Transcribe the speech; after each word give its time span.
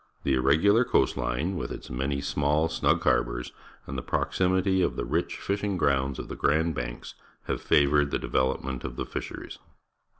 The 0.23 0.33
irregular 0.33 0.83
coast 0.83 1.15
line, 1.15 1.55
with 1.57 1.69
its 1.71 1.91
many 1.91 2.21
small, 2.21 2.67
snug 2.69 3.03
harbours, 3.03 3.53
and 3.85 3.95
the 3.95 4.01
proximity 4.01 4.81
of 4.81 4.95
the 4.95 5.05
rich 5.05 5.37
fishing 5.37 5.77
grounds 5.77 6.17
of 6.17 6.27
the 6.27 6.35
Grand 6.35 6.73
Banks, 6.73 7.13
have 7.43 7.61
favoured 7.61 8.09
the 8.09 8.17
de\elopment 8.17 8.83
of 8.83 8.95
the 8.95 9.05
fisheries. 9.05 9.59